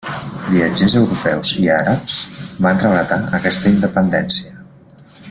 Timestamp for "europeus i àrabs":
1.01-2.17